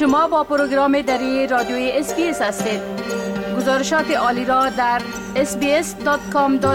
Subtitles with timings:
[0.00, 2.80] شما با پروگرام دری رادیوی SBS هستید.
[3.56, 5.02] گزارشات عالی را در
[5.34, 6.66] sbs.com.au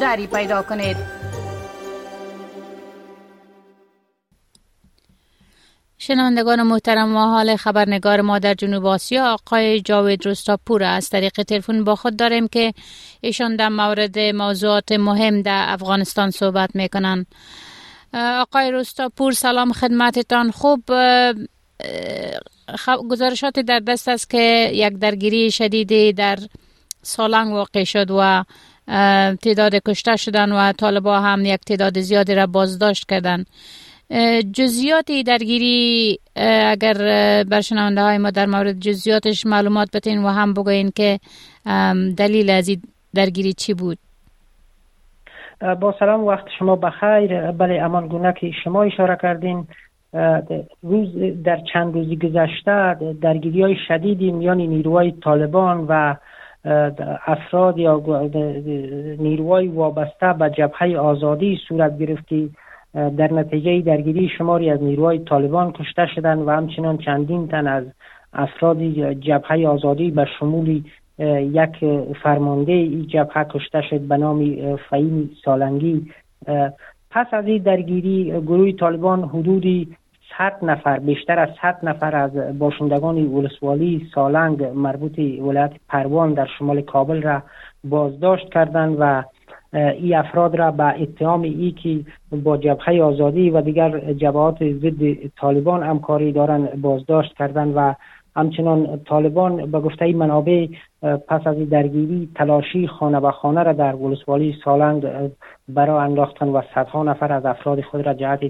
[0.00, 0.96] دری پیدا کنید.
[5.98, 11.84] شنوندگان محترم ما حال خبرنگار ما در جنوب آسیا آقای جاوید روستاپور از طریق تلفن
[11.84, 12.74] با خود داریم که
[13.20, 17.26] ایشان در مورد موضوعات مهم در افغانستان صحبت می‌کنن
[18.14, 20.50] آقای روستاپور سلام خدمتتان.
[20.50, 20.84] خوب
[23.10, 26.36] گزارشات در دست است که یک درگیری شدیدی در
[27.02, 28.44] سالنگ واقع شد و
[29.42, 33.44] تعداد کشته شدن و طالبا هم یک تعداد زیادی را بازداشت کردن
[34.52, 36.94] جزیات درگیری اگر
[37.44, 41.20] بر شنونده های ما در مورد جزیاتش معلومات بتین و هم بگوین که
[42.16, 42.70] دلیل از
[43.14, 43.98] درگیری چی بود؟
[45.80, 47.50] با سلام وقت شما بخیر.
[47.52, 49.68] بله امان گونه که شما اشاره کردین.
[50.82, 51.08] روز
[51.44, 56.14] در چند روزی گذشته درگیری های شدیدی میان نیروهای طالبان و
[57.26, 58.30] افراد یا
[59.18, 62.50] نیروهای وابسته به جبهه آزادی صورت گرفتی.
[62.94, 67.84] در نتیجه درگیری شماری از نیروهای طالبان کشته شدند و همچنان چندین تن از
[68.32, 68.82] افراد
[69.12, 70.82] جبهه آزادی به شمول
[71.18, 71.84] یک
[72.22, 76.10] فرمانده این جبهه کشته شد به نام فهیم سالنگی.
[77.18, 79.96] پس از این درگیری گروه طالبان حدودی
[80.38, 86.80] 100 نفر بیشتر از 100 نفر از باشندگان ولسوالی سالنگ مربوط ولایت پروان در شمال
[86.80, 87.42] کابل را
[87.84, 89.24] بازداشت کردند و
[89.72, 92.00] این افراد را به اتهام ای که
[92.42, 97.94] با جبهه آزادی و دیگر جبهات ضد طالبان همکاری دارند بازداشت کردند و
[98.38, 100.66] همچنان طالبان به گفته منابع
[101.02, 105.06] پس از درگیری تلاشی خانه به خانه را در ولسوالی سالنگ
[105.68, 108.40] برا انداختن و صدها نفر از افراد خود را جهت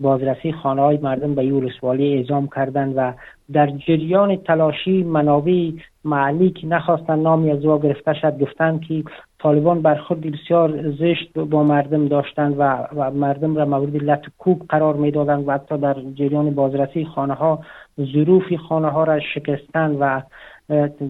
[0.00, 3.12] بازرسی خانه های مردم به ولسوالی اعزام کردند و
[3.52, 5.70] در جریان تلاشی منابع
[6.04, 9.04] محلی که نخواستن نامی از او گرفته شد گفتند که
[9.44, 12.62] طالبان بر خود بسیار زشت با مردم داشتند و,
[12.96, 17.58] و مردم را مورد لط کوب قرار می‌دادند و حتی در جریان بازرسی خانه ها
[18.00, 20.20] ظروف خانه ها را شکستن و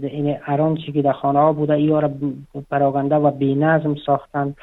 [0.02, 2.10] این اران که در خانه ها بوده ای را
[2.70, 4.56] پراگنده و بینظم ساختند.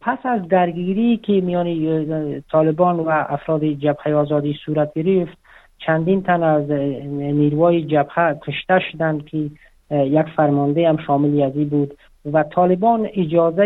[0.00, 5.38] پس از درگیری که میان طالبان و افراد جبهه آزادی صورت گرفت
[5.78, 9.50] چندین تن از نیروهای جبهه کشته شدند که
[9.90, 11.94] یک فرمانده هم شامل یزی بود.
[12.32, 13.64] و طالبان اجازه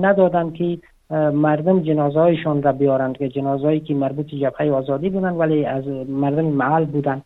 [0.00, 0.78] ندادند که
[1.32, 6.44] مردم جنازه هایشان را بیارند که جنازه که مربوط جبهه آزادی بودند ولی از مردم
[6.44, 7.22] محل بودند.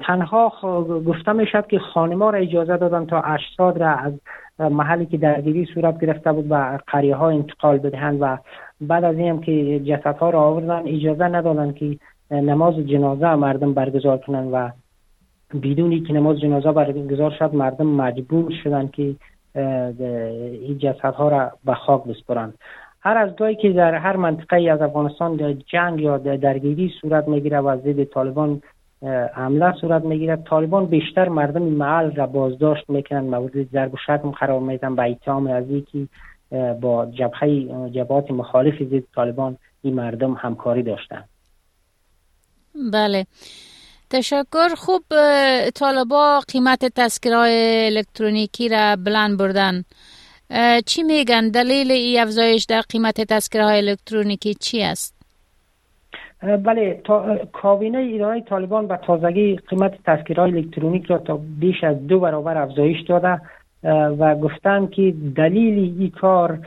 [0.00, 0.52] تنها
[1.06, 4.12] گفته می شد که خانما را اجازه دادند تا اجساد را از
[4.58, 8.38] محلی که درگیری صورت گرفته بود به قریه ها انتقال بدهند و
[8.80, 11.98] بعد از این که جسد ها را آوردن اجازه ندادند که
[12.30, 14.70] نماز جنازه مردم برگزار کنند و
[15.62, 19.14] بدونی که نماز جنازه برگزار شد مردم مجبور شدند که
[19.54, 22.58] این جسد ها را به خاک بسپرند.
[23.00, 27.76] هر از گاهی که در هر منطقه از افغانستان جنگ یا درگیری صورت می‌گیره و
[27.76, 28.62] ضد طالبان
[29.34, 34.60] حمله صورت می‌گیره طالبان بیشتر مردم محل را بازداشت می‌کنن مورد ضرب و شتم قرار
[34.60, 36.08] میدن به اتهام از که
[36.80, 41.24] با جبهه جبهات مخالف ضد طالبان این مردم همکاری داشتن
[42.92, 43.26] بله.
[44.12, 44.68] تشکر.
[44.76, 45.02] خوب
[45.74, 49.84] طالبا قیمت تذکرهای الکترونیکی را بلند بردن.
[50.86, 55.22] چی میگن؟ دلیل ای افزایش در قیمت تذکرهای الکترونیکی چی است؟
[56.42, 62.20] بله تا کابینه اداره طالبان به تازگی قیمت تذکرهای الکترونیک را تا بیش از دو
[62.20, 63.40] برابر افزایش داده
[64.18, 66.58] و گفتند که دلیل این کار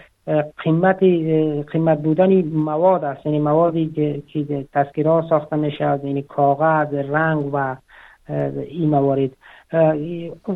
[0.64, 1.04] قیمت
[1.72, 3.26] قیمت بودن مواد است.
[3.26, 7.76] یعنی موادی که, که تذکرها ساخته میشه یعنی کاغذ رنگ و
[8.70, 9.30] این موارد.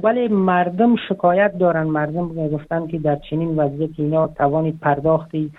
[0.03, 1.83] ولی مردم شکایت دارن.
[1.83, 5.51] مردم گفتن که در چنین وضعیت اینا توان پرداختی.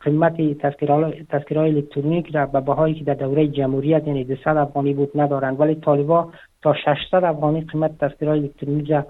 [0.00, 5.60] قیمت تذکرهای الکترونیک را به بهایی که در دوره جمهوریت یعنی 200 افغانی بود ندارند.
[5.60, 6.28] ولی طالبا
[6.62, 9.06] تا 600 افغانی قیمت تذکرهای الکترونیک را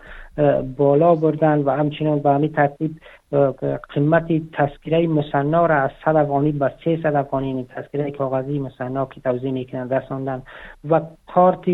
[0.77, 2.97] بالا بردن و همچنان به همین ترتیب
[3.95, 9.21] قیمت تذکره مصنع را از 100 افغانی به 300 افغانی یعنی تذکره کاغذی مصنع که
[9.21, 10.43] توضیح می‌کنن رساندن.
[10.91, 11.65] و کارت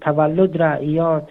[0.00, 1.22] تولد را یا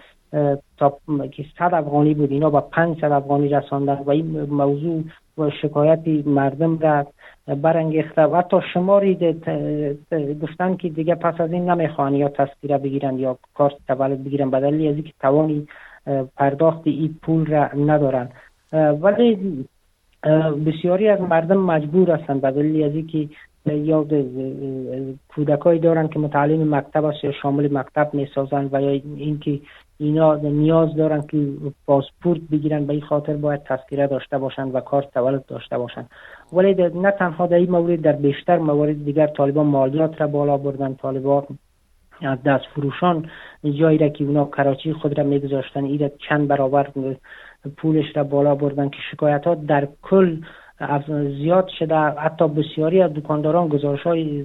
[0.76, 0.98] تا
[1.32, 3.94] که 100 افغانی بود اینا با 500 افغانی رساندن.
[3.94, 5.04] و این موضوع
[5.38, 7.06] و شکایتی مردم را
[7.62, 9.14] برانگیخته و حتی شماری
[10.42, 14.88] گفتن که دیگه پس از این نمی‌خوان یا تذکیره بگیرن یا کارت تولد بگیرن بدلی
[14.88, 15.66] از اینکه توانی
[16.36, 18.28] پرداخت این پول را ندارن
[18.72, 19.64] ولی
[20.66, 22.48] بسیاری از مردم مجبور هستند به
[22.84, 23.28] از اینکه
[23.66, 24.06] یا
[25.28, 29.60] کودکایی دارن که متعلم مکتب است یا شامل مکتب می‌سازن و یا اینکه
[29.98, 31.48] اینا نیاز دارن که
[31.86, 36.06] پاسپورت بگیرن به این خاطر باید تذکره داشته باشن و کارت تولد داشته باشن.
[36.52, 40.94] ولی نه تنها در این مورد در بیشتر موارد دیگر طالبان مالیات را بالا بردن.
[40.94, 41.44] طالبان
[42.44, 43.26] دست فروشان
[43.78, 46.88] جایی را که اونا کراچی خود را میگذاشتن ایره چند برابر
[47.76, 50.36] پولش را بالا بردن که شکایت ها در کل
[51.38, 51.96] زیاد شده.
[51.96, 54.42] حتی بسیاری از دکانداران گزارش های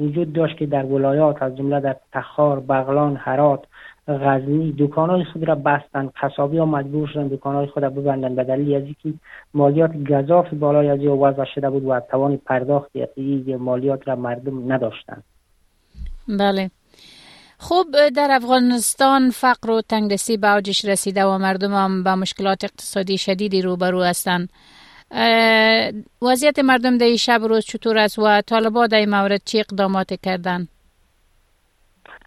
[0.00, 3.64] وجود داشت که در ولایات از جمله در تخار، بغلان، هرات
[4.08, 4.74] غزنی.
[4.78, 8.34] دکانهای خود را بستند قصابی ها مجبور شدن دکانهای خود را ببندن.
[8.34, 9.18] به دلیل از اینکه
[9.54, 12.90] مالیات گذاف بالای از وضع شده بود و توان پرداخت
[13.58, 15.24] مالیات را مردم نداشتند.
[16.28, 16.70] بله.
[17.58, 23.18] خوب در افغانستان فقر و تنگدستی به اوجش رسیده و مردم هم به مشکلات اقتصادی
[23.18, 24.48] شدیدی روبرو هستند.
[26.22, 30.68] وضعیت مردم در شب روز چطور است و طالبان در مورد چی اقدامات کردن؟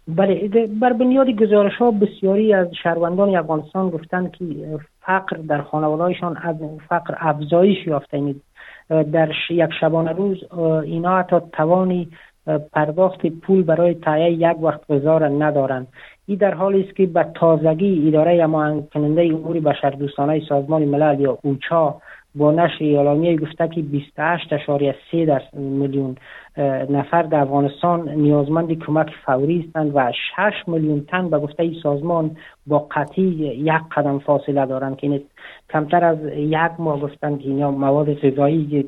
[0.08, 0.48] بله
[0.80, 4.44] بر بنیاد گزارش ها بسیاری از شهروندان افغانستان گفتند که
[5.00, 6.56] فقر در خانوادهایشان از
[6.88, 8.34] فقر افزایش یافته
[8.88, 10.44] در یک شبانه روز
[10.84, 12.08] اینا حتی توانی
[12.72, 15.86] پرداخت پول برای تایه یک وقت غذا را ندارند.
[16.26, 21.38] این در حالی است که به تازگی اداره اما کننده امور بشردوستانه سازمان ملل یا
[21.42, 21.94] اوچا
[22.36, 23.84] با نشر اعلامیه گفته که
[25.32, 26.16] 28.3 میلیون
[26.90, 32.36] نفر در افغانستان نیازمند کمک فوری هستند و 6 میلیون تن به گفته سازمان
[32.66, 35.22] با قطعی یک قدم فاصله دارند که
[35.70, 38.84] کمتر از یک ماه گفتن که اینا مواد غذایی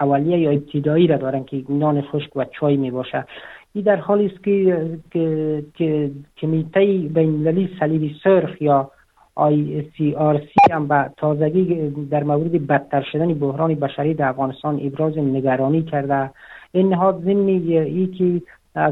[0.00, 3.24] اولیه یا ابتدایی را دارن که نان خشک و چای می باشه
[3.72, 6.80] این در حالی است که کمیته
[7.14, 8.90] بین صلیبی سرخ یا
[9.36, 14.80] آی سی آر سی هم به تازگی در مورد بدتر شدن بحران بشری در افغانستان
[14.82, 16.30] ابراز نگرانی کرده.
[16.72, 18.42] این نهاد ضمن ای که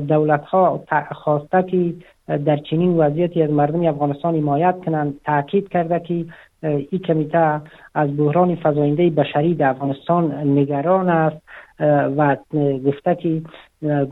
[0.09, 1.95] دولت ها خواسته که
[2.39, 6.25] در چنین وضعیتی از مردم افغانستان حمایت کنند تاکید کرده که
[6.63, 7.61] این کمیته
[7.95, 11.37] از بحران فزاینده بشری در افغانستان نگران است.
[11.81, 12.37] و
[12.87, 13.43] گفته که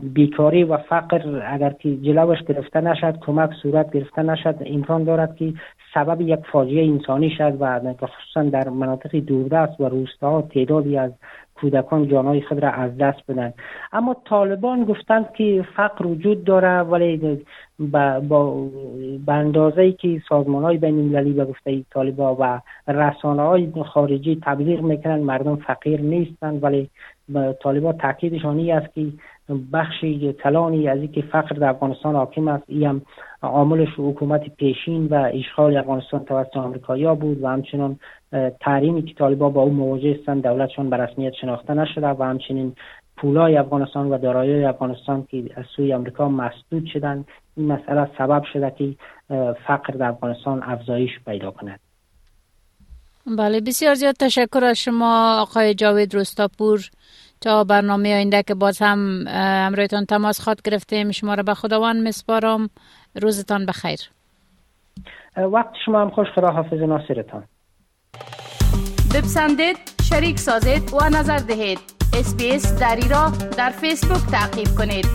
[0.01, 5.53] بیکاری و فقر اگر که جلوش گرفته نشد کمک صورت گرفته نشد امکان دارد که
[5.93, 11.11] سبب یک فاجعه انسانی شد و خصوصا در مناطق دوردست و روستاها تعدادی از
[11.55, 13.53] کودکان جانهای خود را از دست بدن.
[13.93, 17.45] اما طالبان گفتند که فقر وجود داره ولی
[17.79, 18.19] با,
[19.25, 22.59] با اندازه ای که سازمان های بین المللی به گفته طالبان و
[22.91, 26.89] رسانه های خارجی تبلیغ می‌کنن مردم فقیر نیستند ولی
[27.63, 29.07] طالبان تاکیدشان است که
[29.73, 33.01] بخشی کلانی از اینکه فقر در افغانستان حاکم است این هم
[33.41, 37.99] عاملش حکومت پیشین و اشغال افغانستان توسط آمریکایی بود و همچنان
[38.59, 42.75] تحریمی که طالبان با او مواجه هستند دولتشان به رسمیت شناخته نشده و همچنین
[43.17, 47.25] پولای افغانستان و دارایی افغانستان که از سوی آمریکا مسدود شدند.
[47.57, 48.95] این مسئله سبب شده که
[49.67, 51.79] فقر در افغانستان افزایش پیدا کند.
[53.27, 56.89] بله بسیار زیاد تشکر از شما آقای جاوید رستاپور.
[57.41, 61.11] تا برنامه آینده که باز هم امرویتان تماس خواد گرفتیم.
[61.11, 62.69] شما را به خداوند مسپارم.
[63.21, 63.99] روزتان بخیر.
[65.37, 67.43] وقت شما هم خوش خدا حافظ ناصرتان.
[69.15, 69.77] بپسندید
[70.09, 71.79] شریک سازید و نظر دهید.
[72.13, 75.05] اسپیس دری را در فیسبوک تعقیب کنید.